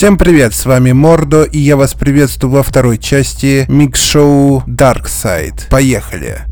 Всем 0.00 0.16
привет, 0.16 0.54
с 0.54 0.64
вами 0.64 0.92
Мордо, 0.92 1.42
и 1.42 1.58
я 1.58 1.76
вас 1.76 1.92
приветствую 1.92 2.54
во 2.54 2.62
второй 2.62 2.96
части 2.96 3.66
микс-шоу 3.68 4.62
Dark 4.66 5.04
Side. 5.04 5.68
Поехали! 5.68 6.49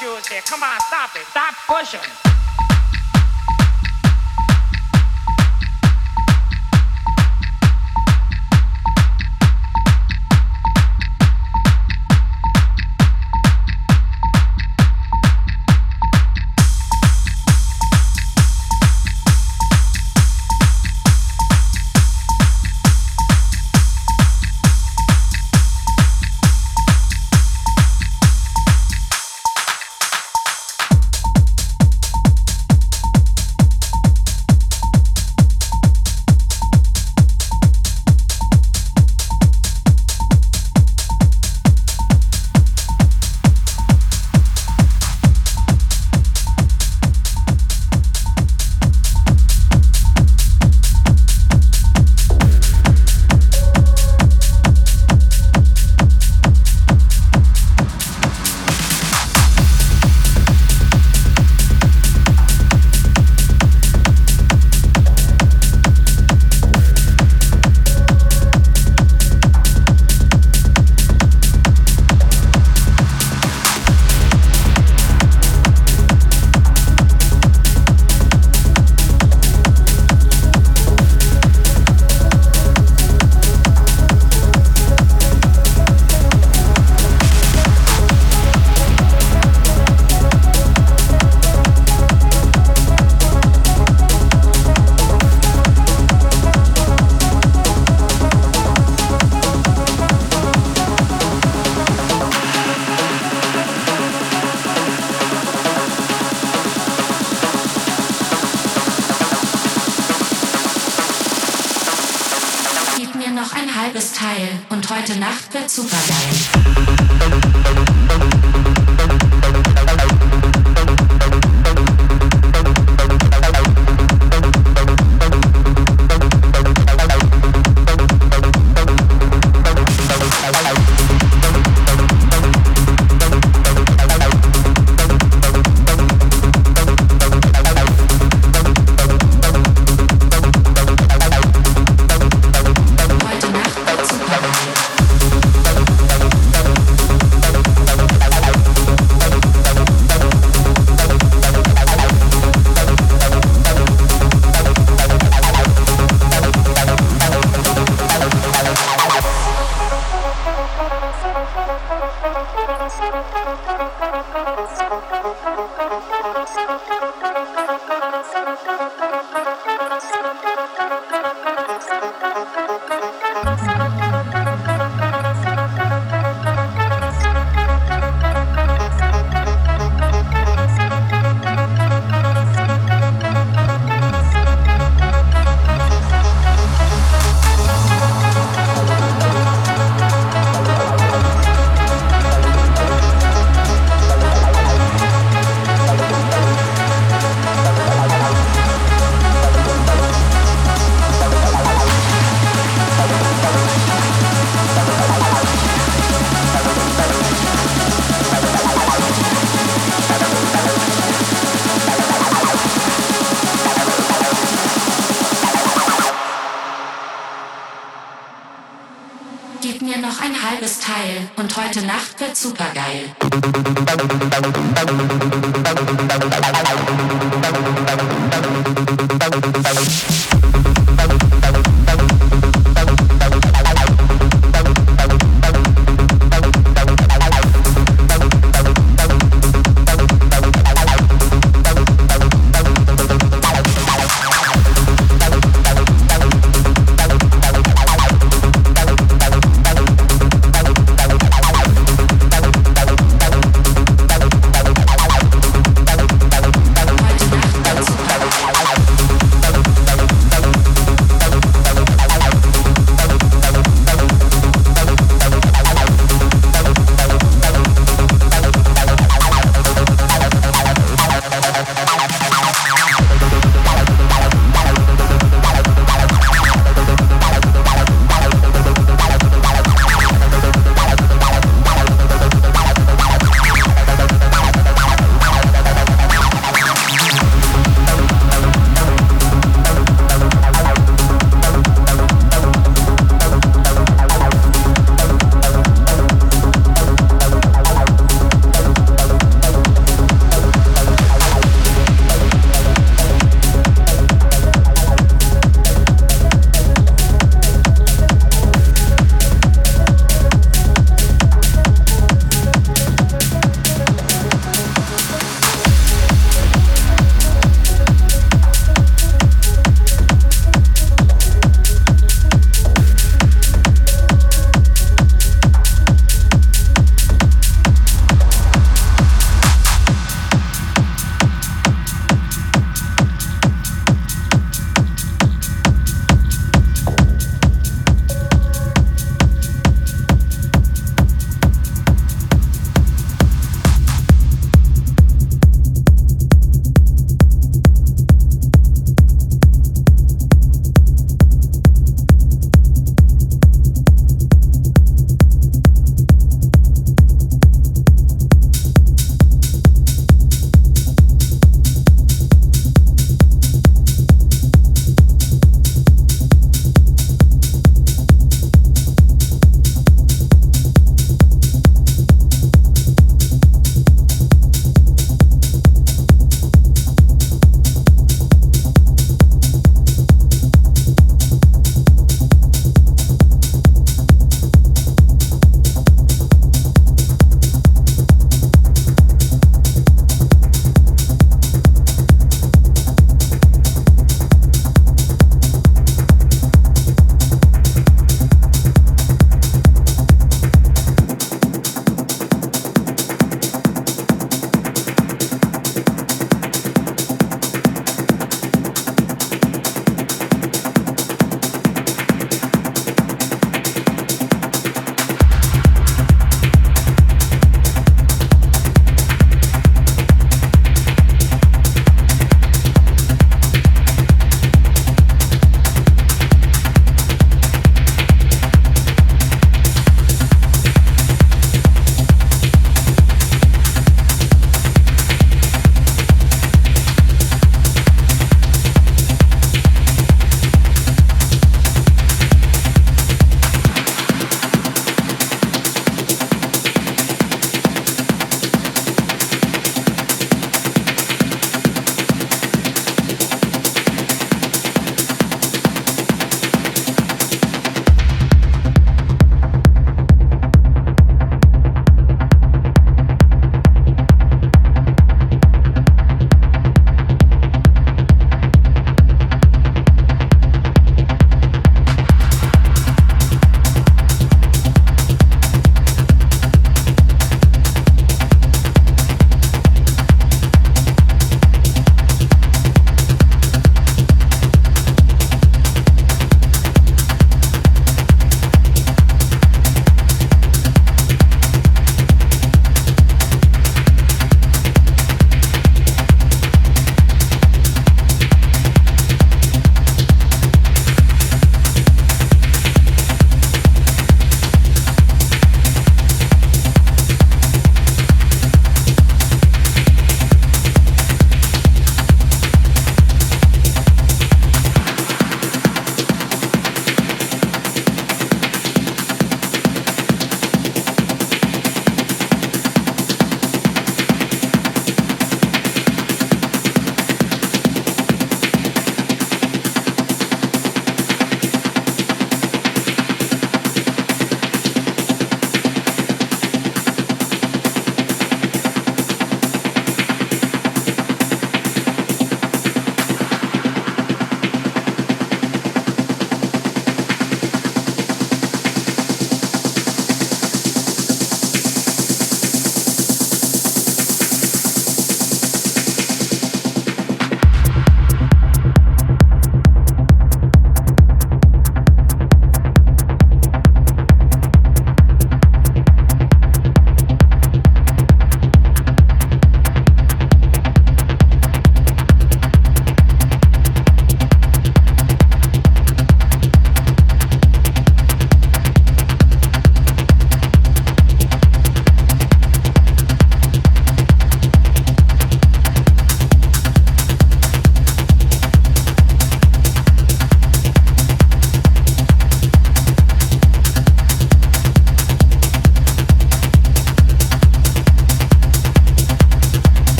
Come 0.00 0.62
on, 0.62 0.80
stop 0.80 1.14
it. 1.14 1.26
Stop 1.26 1.54
pushing. 1.66 2.29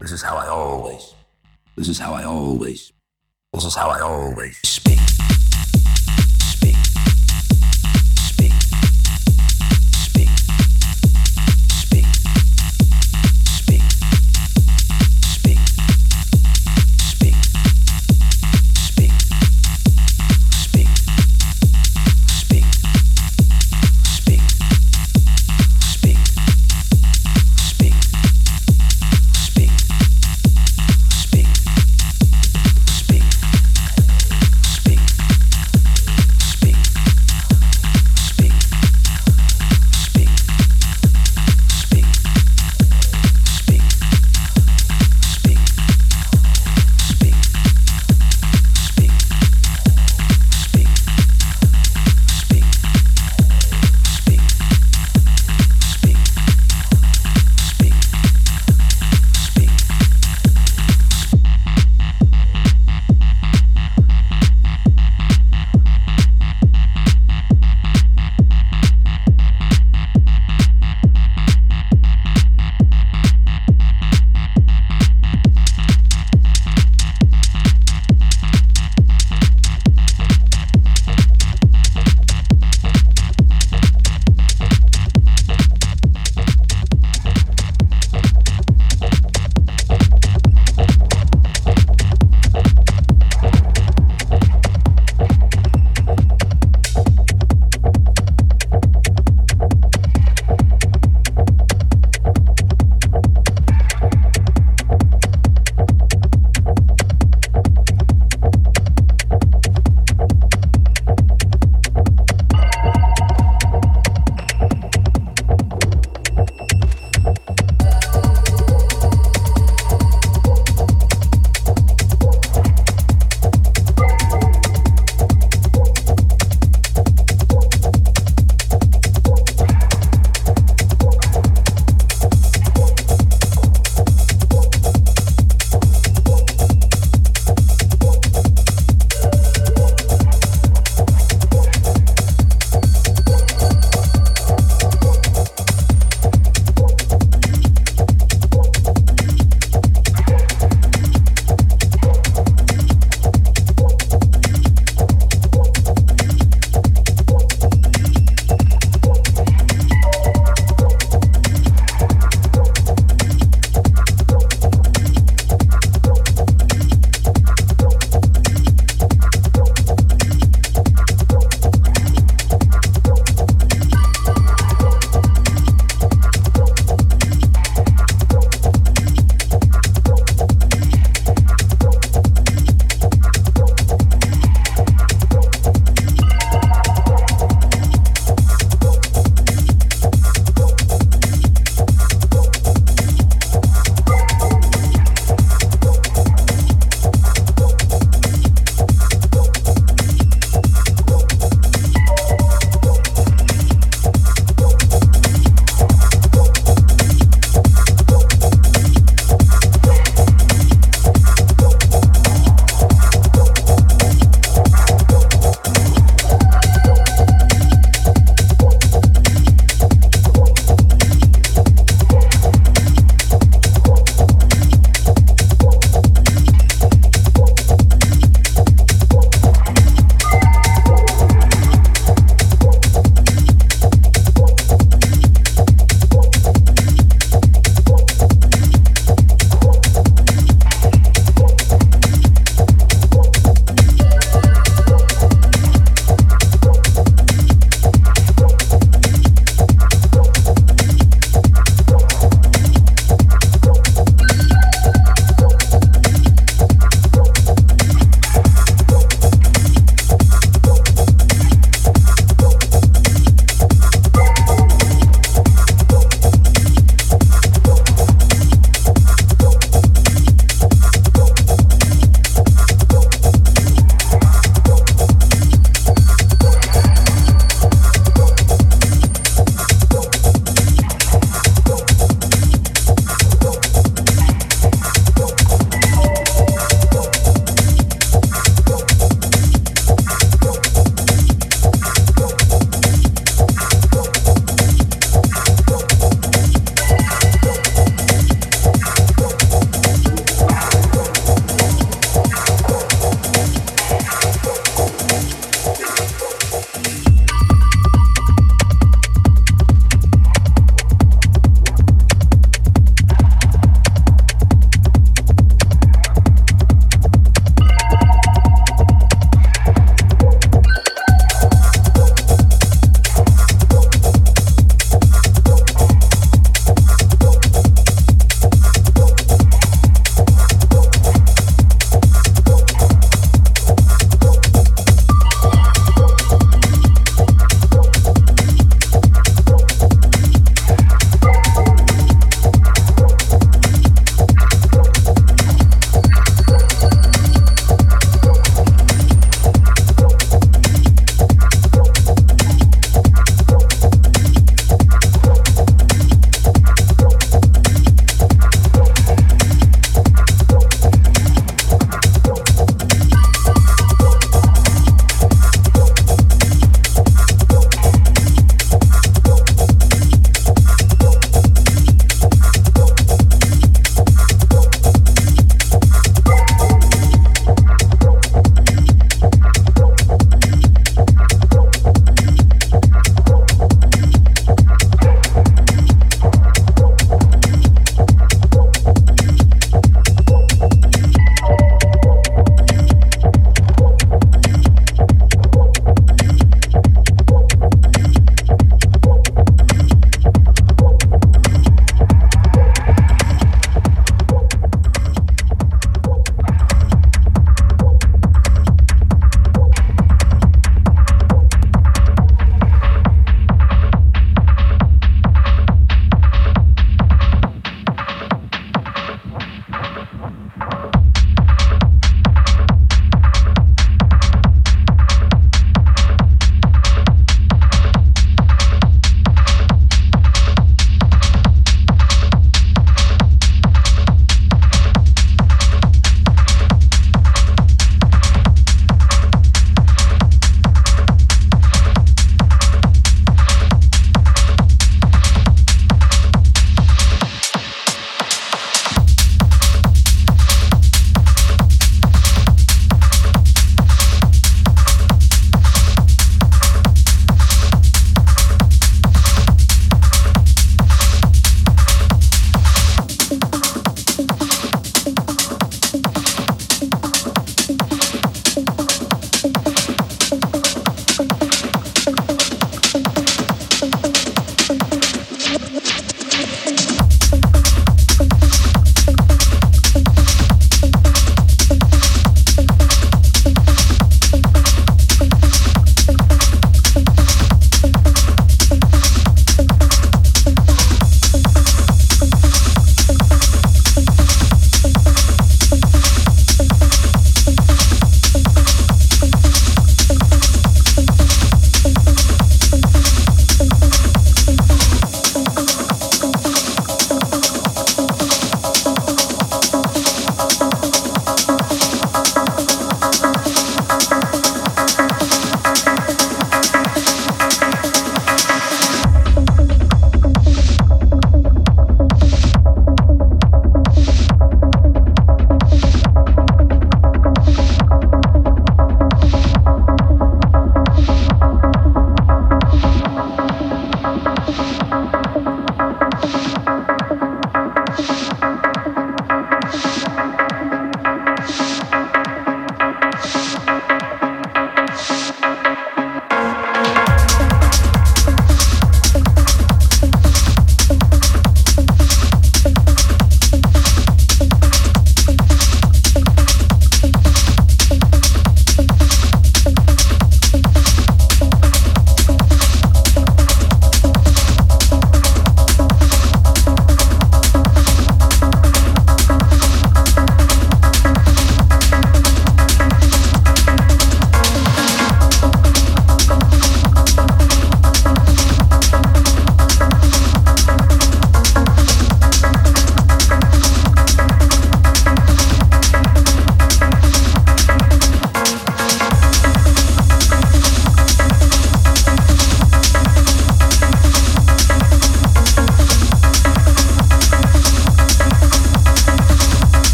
This 0.00 0.12
is 0.12 0.22
how 0.22 0.36
I 0.36 0.46
always. 0.46 1.14
This 1.76 1.88
is 1.88 1.98
how 1.98 2.12
I 2.14 2.22
always. 2.22 2.92
This 3.52 3.64
is 3.64 3.74
how 3.74 3.88
I 3.88 4.00
always 4.00 4.77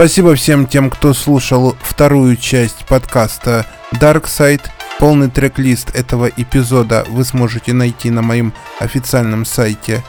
Спасибо 0.00 0.34
всем 0.34 0.66
тем, 0.66 0.88
кто 0.88 1.12
слушал 1.12 1.76
вторую 1.82 2.36
часть 2.36 2.86
подкаста 2.86 3.66
Dark 3.92 4.24
Side. 4.24 4.62
Полный 4.98 5.28
трек-лист 5.28 5.94
этого 5.94 6.24
эпизода 6.24 7.04
вы 7.10 7.22
сможете 7.22 7.74
найти 7.74 8.08
на 8.08 8.22
моем 8.22 8.54
официальном 8.78 9.44
сайте 9.44 10.02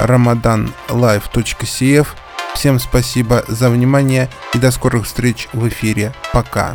ramadanlive.cf. 0.00 2.06
Всем 2.54 2.78
спасибо 2.78 3.44
за 3.46 3.68
внимание 3.68 4.30
и 4.54 4.58
до 4.58 4.70
скорых 4.70 5.04
встреч 5.04 5.46
в 5.52 5.68
эфире. 5.68 6.14
Пока. 6.32 6.74